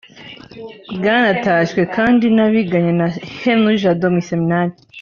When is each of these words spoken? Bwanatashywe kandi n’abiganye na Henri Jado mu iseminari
Bwanatashywe 0.97 1.81
kandi 1.95 2.25
n’abiganye 2.35 2.91
na 2.99 3.07
Henri 3.39 3.81
Jado 3.81 4.05
mu 4.13 4.19
iseminari 4.23 4.73